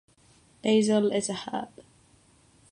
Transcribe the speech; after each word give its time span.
Basil 0.63 1.11
is 1.11 1.29
a 1.29 1.33
herb. 1.35 1.69